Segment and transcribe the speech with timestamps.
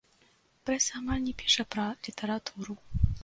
[0.69, 2.73] Прэса амаль не піша пра літаратуру.